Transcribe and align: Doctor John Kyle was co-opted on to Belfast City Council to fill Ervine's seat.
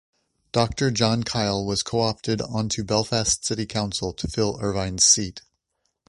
Doctor 0.51 0.89
John 0.89 1.21
Kyle 1.21 1.63
was 1.63 1.83
co-opted 1.83 2.41
on 2.41 2.69
to 2.69 2.83
Belfast 2.83 3.45
City 3.45 3.67
Council 3.67 4.13
to 4.13 4.27
fill 4.27 4.57
Ervine's 4.59 5.03
seat. 5.05 5.43